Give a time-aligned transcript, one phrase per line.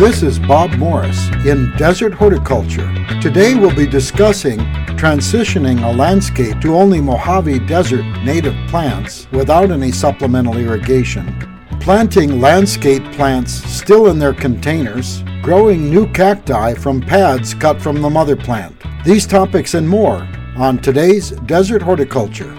[0.00, 2.90] This is Bob Morris in Desert Horticulture.
[3.20, 4.58] Today we'll be discussing
[4.96, 11.26] transitioning a landscape to only Mojave Desert native plants without any supplemental irrigation,
[11.80, 18.08] planting landscape plants still in their containers, growing new cacti from pads cut from the
[18.08, 18.74] mother plant.
[19.04, 22.56] These topics and more on today's Desert Horticulture.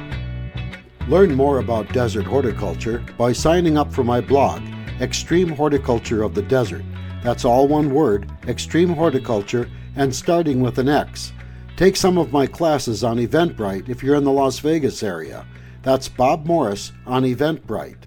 [1.08, 4.62] Learn more about desert horticulture by signing up for my blog,
[5.00, 6.84] Xtreme Horticulture of the Desert
[7.24, 11.34] that's all one word, extreme horticulture, and starting with an X.
[11.78, 15.46] Take some of my classes on Eventbrite if you're in the Las Vegas area.
[15.84, 18.04] That's Bob Morris on Eventbrite.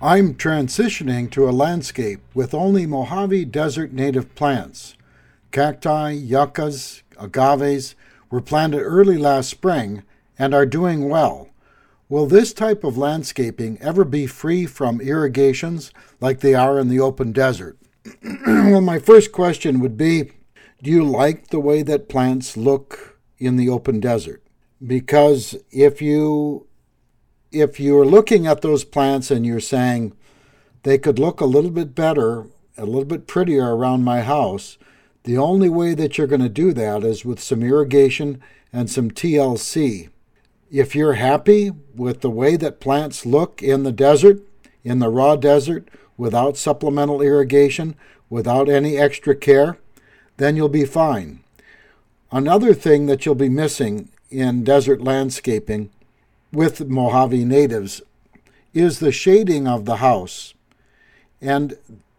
[0.00, 4.96] I'm transitioning to a landscape with only Mojave Desert native plants.
[5.52, 7.94] Cacti, yuccas, agaves
[8.30, 10.02] were planted early last spring
[10.38, 11.50] and are doing well.
[12.08, 17.00] Will this type of landscaping ever be free from irrigations like they are in the
[17.00, 17.78] open desert?
[18.46, 20.32] well, my first question would be
[20.82, 24.42] Do you like the way that plants look in the open desert?
[24.84, 26.66] Because if you
[27.52, 30.14] if you're looking at those plants and you're saying
[30.82, 34.78] they could look a little bit better, a little bit prettier around my house,
[35.24, 38.42] the only way that you're going to do that is with some irrigation
[38.72, 40.08] and some TLC.
[40.70, 44.40] If you're happy with the way that plants look in the desert,
[44.82, 45.88] in the raw desert,
[46.22, 47.96] without supplemental irrigation,
[48.30, 49.76] without any extra care,
[50.36, 51.40] then you'll be fine.
[52.30, 55.90] Another thing that you'll be missing in desert landscaping
[56.52, 58.02] with Mojave natives
[58.72, 60.54] is the shading of the house.
[61.40, 61.76] And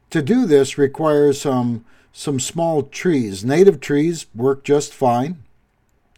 [0.09, 3.45] to do this requires some, some small trees.
[3.45, 5.37] Native trees work just fine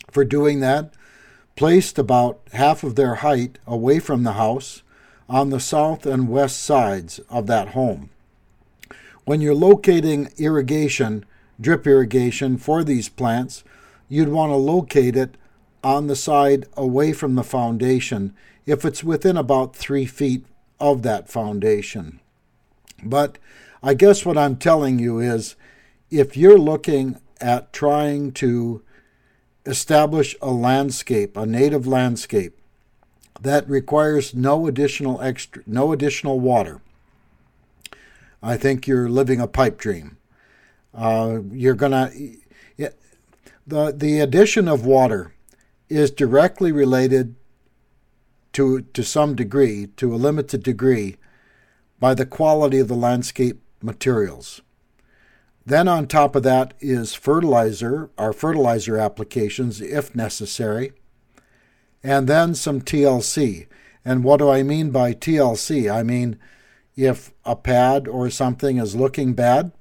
[0.09, 0.91] for doing that,
[1.55, 4.81] placed about half of their height away from the house
[5.29, 8.09] on the south and west sides of that home.
[9.23, 11.25] When you're locating irrigation,
[11.59, 13.63] drip irrigation for these plants,
[14.07, 15.35] you'd want to locate it
[15.83, 18.33] on the side away from the foundation
[18.65, 20.45] if it's within about three feet
[20.79, 22.19] of that foundation.
[23.03, 23.37] But
[23.81, 25.55] I guess what I'm telling you is
[26.09, 28.81] if you're looking at trying to
[29.65, 32.57] establish a landscape, a native landscape,
[33.41, 36.81] that requires no additional extra, no additional water.
[38.41, 40.17] I think you're living a pipe dream.
[40.93, 42.11] Uh, you're gonna
[43.67, 45.33] the the addition of water
[45.89, 47.35] is directly related
[48.53, 51.17] to to some degree, to a limited degree,
[51.99, 54.61] by the quality of the landscape materials.
[55.65, 60.93] Then on top of that is fertilizer, our fertilizer applications if necessary
[62.05, 63.65] and then some TLC.
[64.05, 65.91] And what do I mean by TLC?
[65.91, 66.37] I mean,
[66.95, 69.71] if a pad or something is looking bad,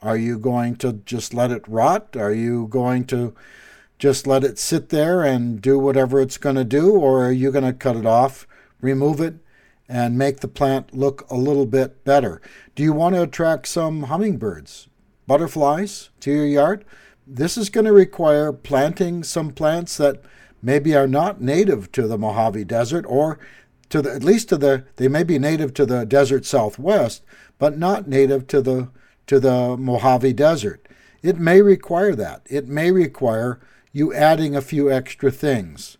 [0.00, 2.16] are you going to just let it rot?
[2.16, 3.34] Are you going to
[3.98, 6.92] just let it sit there and do whatever it's going to do?
[6.92, 8.46] Or are you going to cut it off,
[8.80, 9.34] remove it,
[9.86, 12.40] and make the plant look a little bit better?
[12.74, 14.88] Do you want to attract some hummingbirds,
[15.26, 16.86] butterflies to your yard?
[17.26, 20.22] This is going to require planting some plants that
[20.66, 23.38] maybe are not native to the Mojave Desert or
[23.88, 27.22] to the, at least to the they may be native to the desert southwest,
[27.56, 28.88] but not native to the
[29.28, 30.88] to the Mojave Desert.
[31.22, 32.42] It may require that.
[32.46, 33.60] It may require
[33.92, 35.98] you adding a few extra things.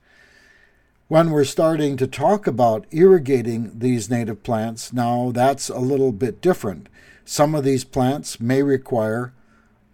[1.06, 6.40] When we're starting to talk about irrigating these native plants, now that's a little bit
[6.40, 6.88] different.
[7.24, 9.32] Some of these plants may require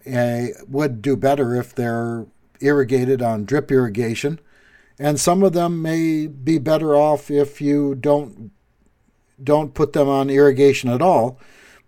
[0.06, 2.24] a, would do better if they're
[2.60, 4.40] irrigated on drip irrigation
[5.02, 8.52] and some of them may be better off if you don't
[9.42, 11.40] don't put them on irrigation at all,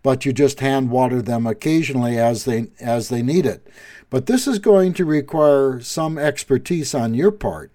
[0.02, 3.68] but you just hand water them occasionally as they as they need it.
[4.10, 7.70] But this is going to require some expertise on your part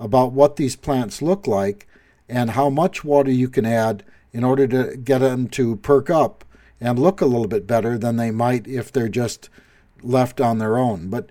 [0.00, 1.86] about what these plants look like
[2.28, 4.02] and how much water you can add
[4.32, 6.44] in order to get them to perk up
[6.80, 9.50] and look a little bit better than they might if they're just
[10.02, 11.08] left on their own.
[11.08, 11.30] But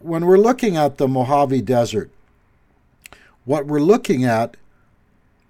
[0.00, 2.10] when we're looking at the Mojave Desert,
[3.46, 4.56] what we're looking at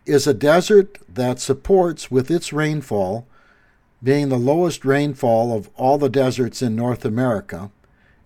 [0.04, 3.26] is a desert that supports, with its rainfall,
[4.02, 7.70] being the lowest rainfall of all the deserts in North America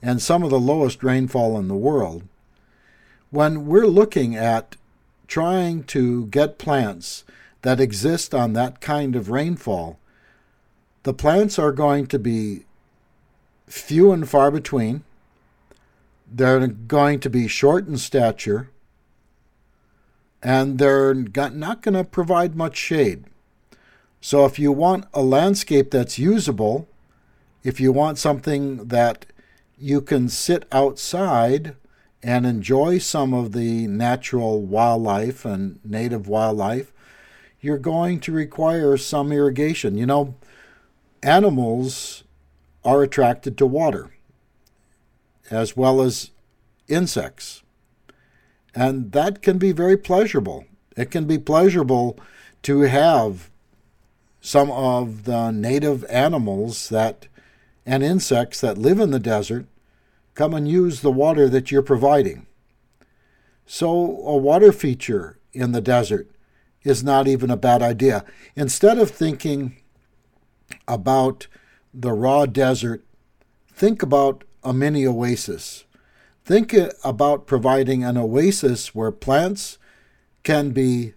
[0.02, 2.24] and some of the lowest rainfall in the world.
[3.30, 4.76] When we're looking at
[5.28, 7.24] trying to get plants
[7.62, 10.00] that exist on that kind of rainfall,
[11.04, 12.64] the plants are going to be
[13.68, 15.04] few and far between.
[16.30, 18.68] They're going to be short in stature
[20.42, 23.24] and they're not going to provide much shade.
[24.20, 26.88] So if you want a landscape that's usable
[27.62, 29.26] if you want something that
[29.78, 31.76] you can sit outside
[32.22, 36.92] and enjoy some of the natural wildlife and native wildlife,
[37.60, 39.96] you're going to require some irrigation.
[39.96, 40.34] You know,
[41.22, 42.24] animals
[42.84, 44.10] are attracted to water
[45.50, 46.30] as well as
[46.88, 47.62] insects.
[48.74, 50.64] And that can be very pleasurable.
[50.96, 52.18] It can be pleasurable
[52.62, 53.50] to have
[54.40, 57.26] some of the native animals that
[57.86, 59.66] and insects that live in the desert
[60.34, 62.46] come and use the water that you're providing.
[63.66, 66.30] So, a water feature in the desert
[66.82, 68.24] is not even a bad idea.
[68.56, 69.76] Instead of thinking
[70.88, 71.46] about
[71.92, 73.04] the raw desert,
[73.68, 75.84] think about a mini oasis.
[76.50, 76.74] Think
[77.04, 79.78] about providing an oasis where plants
[80.42, 81.14] can be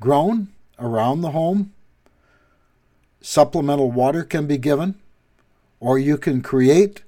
[0.00, 0.48] grown
[0.78, 1.74] around the home,
[3.20, 4.94] supplemental water can be given,
[5.80, 7.02] or you can create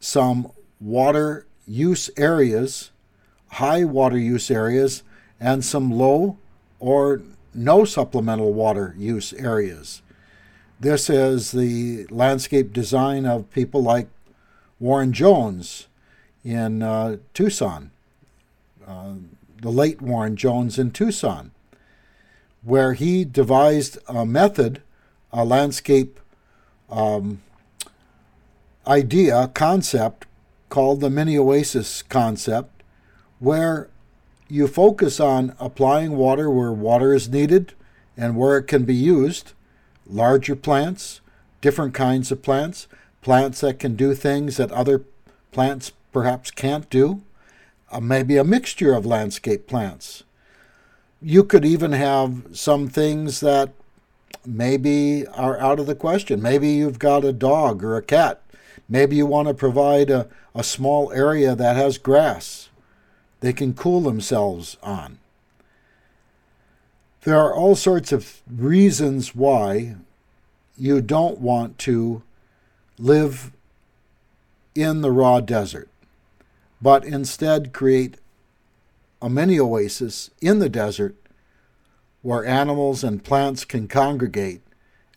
[0.00, 2.92] some water use areas,
[3.48, 5.02] high water use areas,
[5.38, 6.38] and some low
[6.80, 7.20] or
[7.52, 10.00] no supplemental water use areas.
[10.80, 14.08] This is the landscape design of people like
[14.80, 15.88] Warren Jones
[16.44, 17.90] in uh, Tucson,
[18.86, 19.14] uh,
[19.60, 21.50] the late Warren Jones in Tucson,
[22.62, 24.82] where he devised a method,
[25.32, 26.20] a landscape
[26.90, 27.42] um,
[28.86, 30.26] idea, concept
[30.68, 32.82] called the mini oasis concept,
[33.38, 33.88] where
[34.48, 37.74] you focus on applying water where water is needed
[38.16, 39.52] and where it can be used,
[40.06, 41.20] larger plants,
[41.60, 42.86] different kinds of plants,
[43.20, 45.02] plants that can do things that other
[45.52, 47.22] plants perhaps can't do,
[47.90, 50.24] uh, maybe a mixture of landscape plants.
[51.20, 53.72] You could even have some things that
[54.46, 56.40] maybe are out of the question.
[56.40, 58.42] Maybe you've got a dog or a cat.
[58.88, 62.68] Maybe you want to provide a, a small area that has grass
[63.40, 65.18] they can cool themselves on.
[67.22, 69.96] There are all sorts of reasons why
[70.76, 72.22] you don't want to
[72.98, 73.52] live
[74.74, 75.88] in the raw desert,
[76.80, 78.16] but instead create
[79.20, 81.16] a mini oasis in the desert
[82.22, 84.60] where animals and plants can congregate,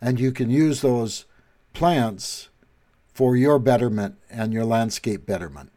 [0.00, 1.24] and you can use those
[1.72, 2.48] plants
[3.12, 5.70] for your betterment and your landscape betterment.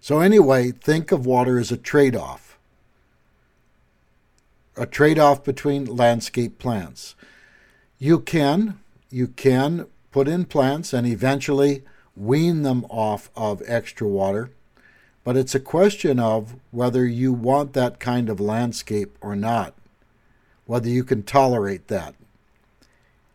[0.00, 2.52] So, anyway, think of water as a trade off
[4.76, 7.14] a trade off between landscape plants.
[7.98, 8.80] You can,
[9.10, 11.82] you can put in plants and eventually
[12.16, 14.50] wean them off of extra water,
[15.24, 19.74] but it's a question of whether you want that kind of landscape or not,
[20.66, 22.14] whether you can tolerate that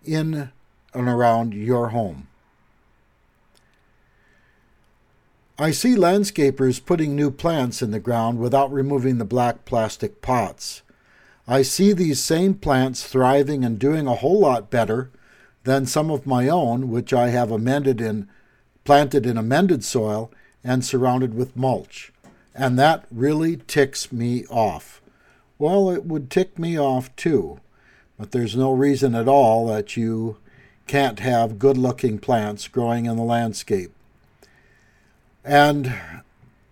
[0.04, 0.52] in
[0.94, 2.28] and around your home.
[5.60, 10.84] I see landscapers putting new plants in the ground without removing the black plastic pots.
[11.48, 15.10] I see these same plants thriving and doing a whole lot better
[15.64, 18.28] than some of my own, which I have amended in,
[18.88, 20.32] planted in amended soil
[20.64, 22.14] and surrounded with mulch.
[22.56, 25.02] And that really ticks me off.
[25.60, 27.60] Well, it would tick me off too,
[28.18, 30.38] but there's no reason at all that you
[30.88, 33.92] can't have good looking plants growing in the landscape.
[35.44, 35.94] And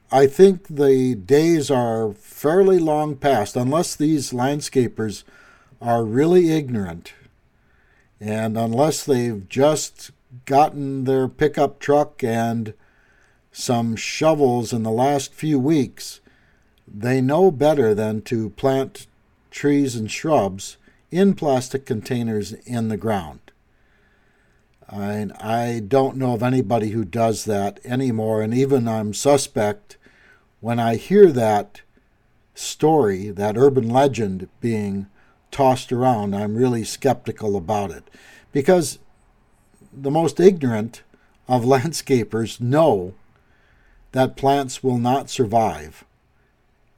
[0.09, 5.25] I think the days are fairly long past, unless these landscapers
[5.81, 7.11] are really ignorant
[8.21, 10.11] and unless they've just
[10.45, 12.73] gotten their pickup truck and
[13.51, 16.19] some shovels in the last few weeks,
[16.87, 19.07] they know better than to plant
[19.49, 20.77] trees and shrubs
[21.09, 23.39] in plastic containers in the ground.
[24.89, 29.97] I, I don't know of anybody who does that anymore, and even I'm suspect
[30.59, 31.81] when I hear that
[32.53, 35.07] story, that urban legend being
[35.51, 38.09] tossed around, I'm really skeptical about it.
[38.51, 38.99] Because
[39.95, 41.03] the most ignorant
[41.47, 43.13] of landscapers know
[44.11, 46.03] that plants will not survive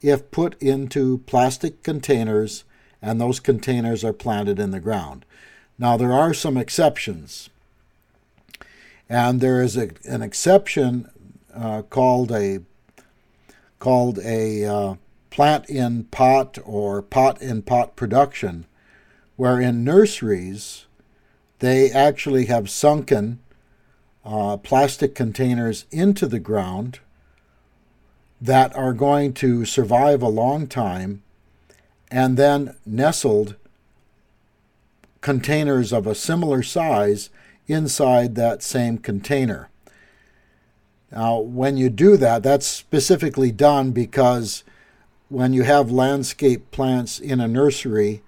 [0.00, 2.64] if put into plastic containers
[3.00, 5.24] and those containers are planted in the ground.
[5.78, 7.48] Now, there are some exceptions.
[9.08, 11.08] And there is a, an exception
[11.54, 12.60] uh, called a
[13.78, 14.94] called a uh,
[15.30, 18.66] plant in pot or pot in pot production,
[19.36, 20.86] where in nurseries
[21.58, 23.40] they actually have sunken
[24.24, 27.00] uh, plastic containers into the ground
[28.40, 31.22] that are going to survive a long time,
[32.10, 33.56] and then nestled
[35.20, 37.30] containers of a similar size
[37.66, 39.68] inside that same container.
[41.10, 44.62] Now, when you do that, that's specifically done because
[45.28, 48.22] when you have landscape plants in a nursery,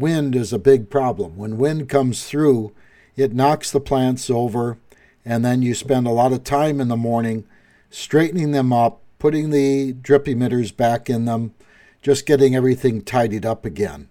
[0.00, 1.36] wind is a big problem.
[1.36, 2.72] When wind comes through,
[3.16, 4.78] it knocks the plants over,
[5.24, 7.44] and then you spend a lot of time in the morning
[7.90, 11.54] straightening them up, putting the drip emitters back in them,
[12.02, 14.08] just getting everything tidied up again.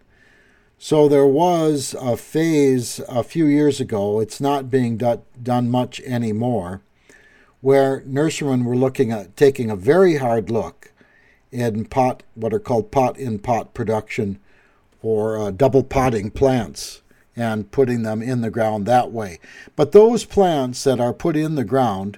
[0.78, 6.02] So there was a phase a few years ago, it's not being do- done much
[6.02, 6.82] anymore,
[7.62, 10.92] where nurserymen were looking at taking a very hard look
[11.52, 14.40] in pot, what are called pot in pot production
[15.06, 17.04] or uh, double potting plants
[17.36, 19.40] and putting them in the ground that way.
[19.76, 22.18] But those plants that are put in the ground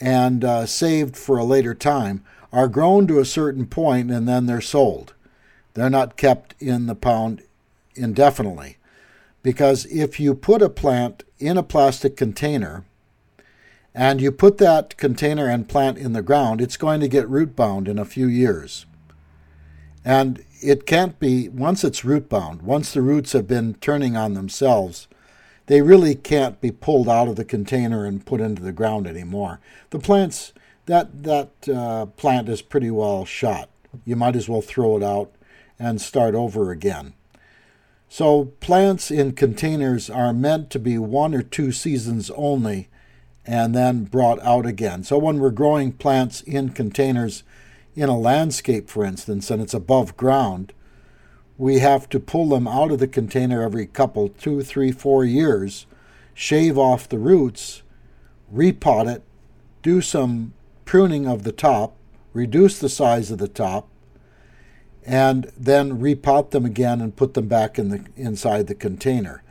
[0.00, 4.46] and uh, saved for a later time are grown to a certain point and then
[4.46, 5.12] they're sold.
[5.74, 7.42] They're not kept in the pound
[7.94, 8.78] indefinitely.
[9.42, 12.84] Because if you put a plant in a plastic container
[13.94, 17.54] and you put that container and plant in the ground, it's going to get root
[17.54, 18.86] bound in a few years.
[20.02, 24.34] And it can't be, once it's root bound, once the roots have been turning on
[24.34, 25.08] themselves,
[25.66, 29.60] they really can't be pulled out of the container and put into the ground anymore.
[29.90, 30.52] The plants,
[30.86, 33.68] that, that uh, plant is pretty well shot.
[34.04, 35.32] You might as well throw it out
[35.78, 37.14] and start over again.
[38.08, 42.88] So, plants in containers are meant to be one or two seasons only
[43.46, 45.02] and then brought out again.
[45.02, 47.42] So, when we're growing plants in containers
[47.94, 50.72] in a landscape, for instance, and it's above ground,
[51.58, 55.86] we have to pull them out of the container every couple, two, three, four years,
[56.34, 57.82] shave off the roots,
[58.52, 59.22] repot it,
[59.82, 61.94] do some pruning of the top,
[62.32, 63.88] reduce the size of the top,
[65.04, 69.42] and then repot them again and put them back in the inside the container.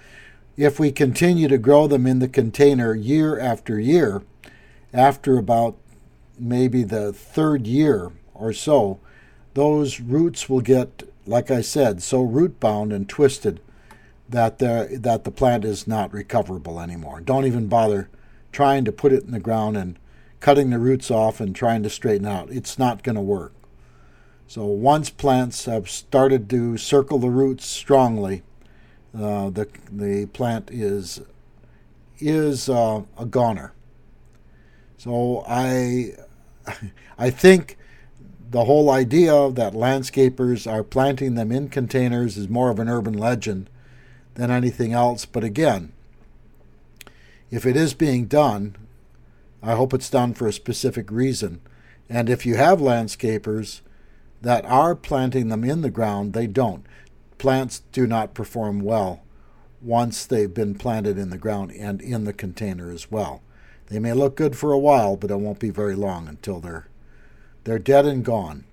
[0.57, 4.23] If we continue to grow them in the container year after year,
[4.93, 5.77] after about
[6.39, 8.99] maybe the third year or so,
[9.53, 13.61] those roots will get, like I said, so root bound and twisted
[14.27, 17.21] that the that the plant is not recoverable anymore.
[17.21, 18.09] Don't even bother
[18.51, 19.99] trying to put it in the ground and
[20.39, 22.49] cutting the roots off and trying to straighten out.
[22.49, 23.53] It's not going to work.
[24.47, 28.41] So once plants have started to circle the roots strongly,
[29.17, 31.21] uh, the the plant is
[32.19, 33.73] is uh, a goner.
[34.97, 36.13] So I
[37.17, 37.77] I think
[38.51, 43.13] the whole idea that landscapers are planting them in containers is more of an urban
[43.13, 43.69] legend
[44.35, 45.25] than anything else.
[45.25, 45.93] But again,
[47.49, 48.75] if it is being done,
[49.63, 51.61] I hope it's done for a specific reason.
[52.09, 53.79] And if you have landscapers
[54.41, 56.85] that are planting them in the ground, they don't.
[57.37, 59.23] Plants do not perform well
[59.81, 63.41] once they've been planted in the ground and in the container as well.
[63.87, 66.87] They may look good for a while, but it won't be very long until they're
[67.63, 68.63] they're dead and gone.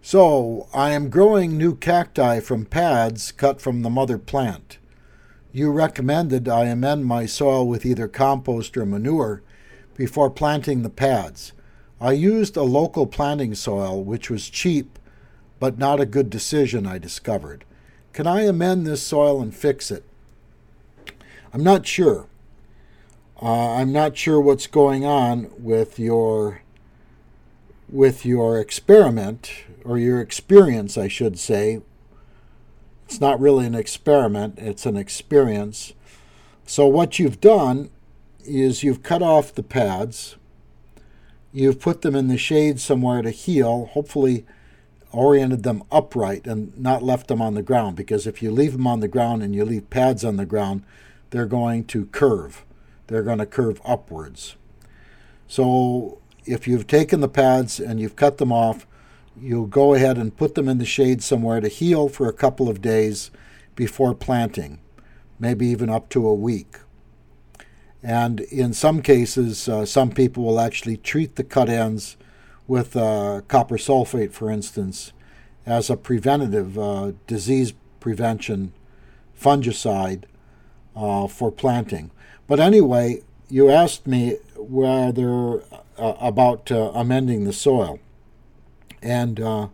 [0.00, 4.78] So, I am growing new cacti from pads cut from the mother plant.
[5.52, 9.42] You recommended I amend my soil with either compost or manure
[9.94, 11.52] before planting the pads.
[12.00, 14.98] I used a local planting soil, which was cheap,
[15.60, 17.64] but not a good decision, I discovered.
[18.12, 20.04] Can I amend this soil and fix it?
[21.52, 22.26] I'm not sure.
[23.42, 26.62] Uh, I'm not sure what's going on with your
[27.88, 31.82] with your experiment or your experience, I should say.
[33.04, 35.92] It's not really an experiment, it's an experience.
[36.64, 37.90] So, what you've done
[38.44, 40.36] is you've cut off the pads,
[41.52, 44.46] You've put them in the shade somewhere to heal, hopefully
[45.12, 48.86] oriented them upright and not left them on the ground because if you leave them
[48.86, 50.82] on the ground and you leave pads on the ground,
[51.28, 52.64] they're going to curve.
[53.12, 54.56] They're going to curve upwards.
[55.46, 58.86] So if you've taken the pads and you've cut them off,
[59.38, 62.68] you'll go ahead and put them in the shade somewhere to heal for a couple
[62.68, 63.30] of days
[63.74, 64.80] before planting,
[65.38, 66.78] maybe even up to a week.
[68.02, 72.16] And in some cases, uh, some people will actually treat the cut ends
[72.66, 75.12] with uh, copper sulfate, for instance,
[75.66, 78.72] as a preventative uh, disease prevention
[79.38, 80.24] fungicide
[80.96, 82.10] uh, for planting.
[82.52, 87.98] But anyway, you asked me whether uh, about uh, amending the soil.
[89.00, 89.68] And yeah,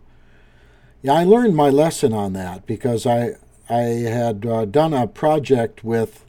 [1.11, 3.33] I learned my lesson on that because I,
[3.69, 6.23] I had done a project with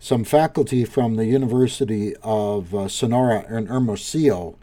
[0.00, 4.58] some faculty from the University of uh, Sonora in Hermosillo,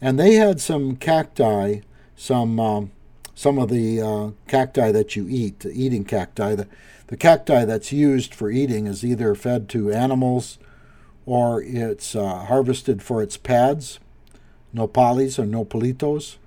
[0.00, 1.80] and they had some cacti,
[2.16, 2.90] some um,
[3.38, 6.56] some of the uh, cacti that you eat, the eating cacti.
[6.56, 6.66] The,
[7.06, 10.58] the cacti that's used for eating is either fed to animals
[11.24, 14.00] or it's uh, harvested for its pads,
[14.74, 16.38] nopales or nopalitos,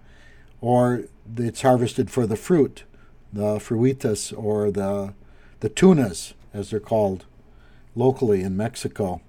[0.59, 1.05] or
[1.37, 2.83] it's harvested for the fruit,
[3.31, 5.13] the fruitas or the,
[5.61, 7.23] the tunas, as they're called
[7.95, 9.21] locally in Mexico.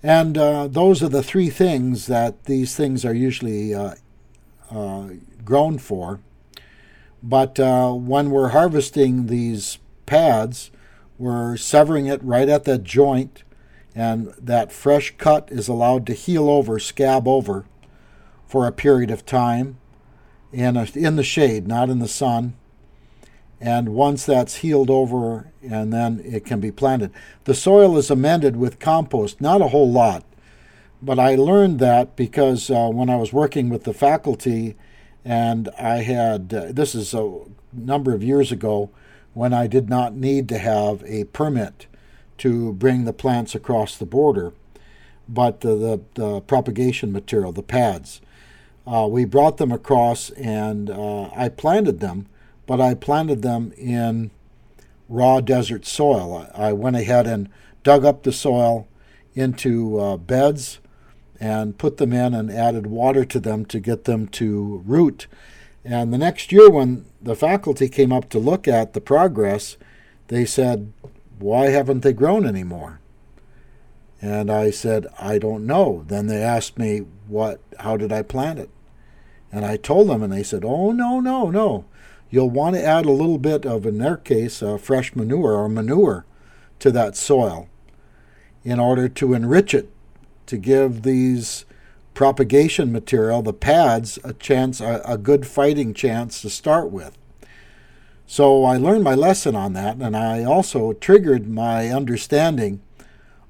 [0.00, 3.96] And uh, those are the three things that these things are usually uh,
[5.44, 6.20] grown for.
[7.22, 10.70] But uh, when we're harvesting these pads,
[11.18, 13.42] we're severing it right at that joint,
[13.94, 17.66] and that fresh cut is allowed to heal over, scab over,
[18.46, 19.78] for a period of time
[20.52, 22.54] in, a, in the shade, not in the sun.
[23.60, 27.12] And once that's healed over, and then it can be planted.
[27.44, 30.24] The soil is amended with compost, not a whole lot.
[31.02, 34.76] But I learned that because uh, when I was working with the faculty,
[35.24, 37.40] and I had, uh, this is a
[37.72, 38.90] number of years ago,
[39.32, 41.86] when I did not need to have a permit
[42.38, 44.52] to bring the plants across the border,
[45.28, 48.20] but the, the, the propagation material, the pads.
[48.86, 52.26] Uh, we brought them across and uh, I planted them
[52.70, 54.30] but I planted them in
[55.08, 56.48] raw desert soil.
[56.54, 57.48] I went ahead and
[57.82, 58.86] dug up the soil
[59.34, 60.78] into uh, beds
[61.40, 65.26] and put them in and added water to them to get them to root.
[65.84, 69.78] And the next year, when the faculty came up to look at the progress,
[70.28, 70.92] they said,
[71.38, 73.00] Why haven't they grown anymore?
[74.20, 76.04] And I said, I don't know.
[76.06, 78.70] Then they asked me, What, how did I plant it?
[79.50, 81.86] And I told them, and they said, Oh, no, no, no.
[82.28, 85.68] You'll want to add a little bit of, in their case, uh, fresh manure or
[85.68, 86.24] manure
[86.78, 87.68] to that soil
[88.62, 89.90] in order to enrich it,
[90.50, 91.64] to give these
[92.12, 97.16] propagation material, the pads, a chance, a, a good fighting chance to start with.
[98.26, 102.80] So I learned my lesson on that, and I also triggered my understanding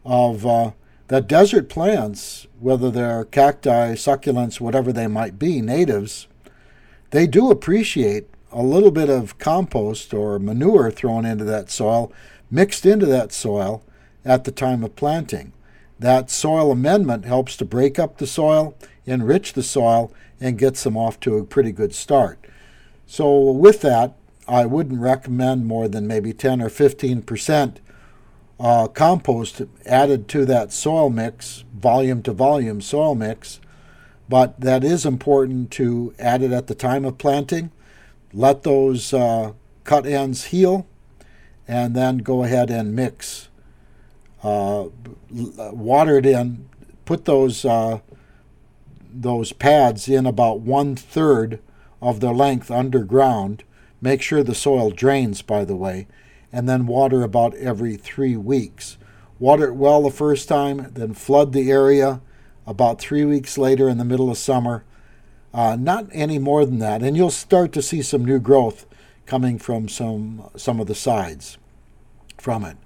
[0.05, 0.71] of uh,
[1.09, 6.29] that desert plants, whether they're cacti, succulents, whatever they might be, natives,
[7.11, 12.13] they do appreciate a little bit of compost or manure thrown into that soil,
[12.51, 13.83] mixed into that soil
[14.25, 15.53] at the time of planting.
[16.01, 20.97] That soil amendment helps to break up the soil, enrich the soil, and gets them
[20.97, 22.45] off to a pretty good start.
[23.07, 24.17] So, with that,
[24.49, 27.81] I wouldn't recommend more than maybe 10 or 15 percent
[28.59, 33.61] uh, compost added to that soil mix, volume to volume soil mix.
[34.29, 37.71] But that is important to add it at the time of planting
[38.33, 39.53] let those uh,
[39.85, 40.87] cut ends heal,
[41.67, 43.49] and then go ahead and mix.
[44.43, 44.89] Uh,
[45.31, 46.69] water it in,
[47.05, 48.01] put those uh,
[49.13, 51.61] those pads in about one third
[52.01, 53.65] of their length underground.
[54.01, 56.07] Make sure the soil drains, by the way,
[56.53, 58.97] and then water about every three weeks.
[59.39, 62.21] Water it well the first time, then flood the area
[62.67, 64.85] about three weeks later in the middle of summer
[65.53, 68.87] uh, not any more than that, and you'll start to see some new growth
[69.27, 71.59] coming from some some of the sides
[72.39, 72.77] from it.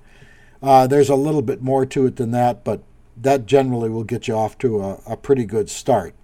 [0.65, 2.83] Uh, there's a little bit more to it than that, but
[3.17, 6.15] that generally will get you off to a, a pretty good start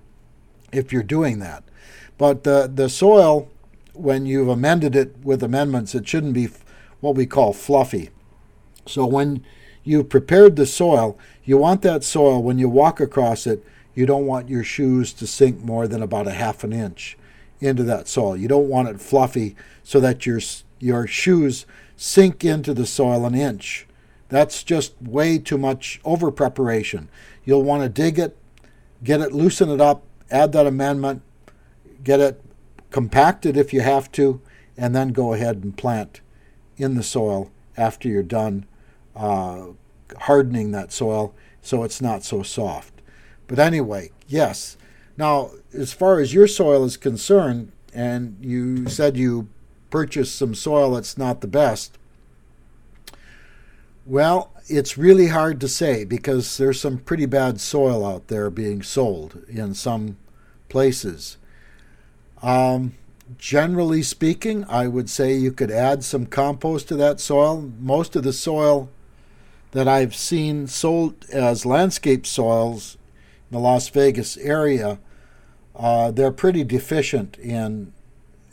[0.72, 1.62] if you're doing that.
[2.16, 3.48] But the the soil,
[3.92, 6.48] when you've amended it with amendments, it shouldn't be
[7.00, 8.11] what we call fluffy.
[8.87, 9.44] So when
[9.85, 14.26] you've prepared the soil, you want that soil when you walk across it you don't
[14.26, 17.18] want your shoes to sink more than about a half an inch
[17.61, 18.37] into that soil.
[18.37, 20.40] You don't want it fluffy so that your
[20.79, 23.87] your shoes sink into the soil an inch.
[24.30, 27.10] That's just way too much over preparation.
[27.44, 28.36] You'll want to dig it,
[29.04, 31.22] get it, loosen it up, add that amendment,
[32.02, 32.42] get it
[32.90, 34.40] compacted if you have to,
[34.76, 36.20] and then go ahead and plant
[36.76, 38.66] in the soil after you're done
[39.14, 39.66] uh,
[40.20, 43.02] hardening that soil so it's not so soft.
[43.46, 44.76] But anyway, yes.
[45.16, 49.48] Now, as far as your soil is concerned, and you said you
[49.90, 51.98] purchased some soil that's not the best,
[54.10, 58.82] well, it's really hard to say because there's some pretty bad soil out there being
[58.82, 60.16] sold in some
[60.68, 61.36] places.
[62.42, 62.94] Um,
[63.38, 67.70] generally speaking, I would say you could add some compost to that soil.
[67.78, 68.88] Most of the soil
[69.70, 72.98] that I've seen sold as landscape soils
[73.48, 74.98] in the Las Vegas area,
[75.76, 77.92] uh, they're pretty deficient in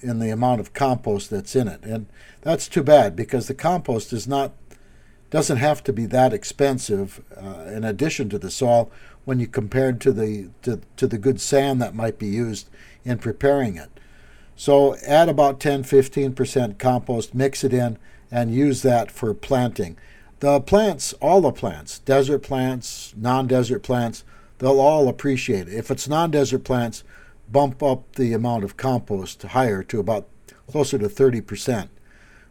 [0.04, 2.06] in the amount of compost that's in it, and
[2.42, 4.54] that's too bad because the compost is not
[5.30, 8.90] doesn't have to be that expensive uh, in addition to the soil
[9.26, 12.70] when you compare it to the to, to the good sand that might be used
[13.04, 13.90] in preparing it.
[14.56, 17.98] So add about 10 15% compost, mix it in,
[18.32, 19.98] and use that for planting.
[20.40, 24.24] The plants, all the plants, desert plants, non desert plants,
[24.60, 25.74] they'll all appreciate it.
[25.74, 27.04] If it's non desert plants,
[27.52, 30.28] bump up the amount of compost higher to about
[30.68, 31.90] closer to 30%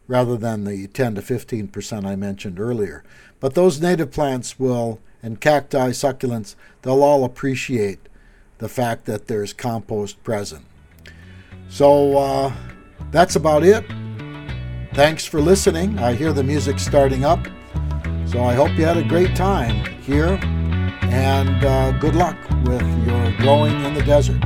[0.09, 3.03] rather than the 10 to 15% I mentioned earlier.
[3.41, 7.99] But those native plants will, and cacti, succulents, they'll all appreciate
[8.59, 10.65] the fact that there's compost present.
[11.69, 12.53] So uh,
[13.11, 13.85] that's about it.
[14.95, 15.99] Thanks for listening.
[15.99, 17.47] I hear the music starting up.
[18.27, 20.39] So I hope you had a great time here
[21.03, 24.43] and uh, good luck with your growing in the desert.